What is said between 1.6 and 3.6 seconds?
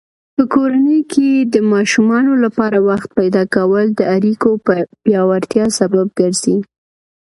ماشومانو لپاره وخت پیدا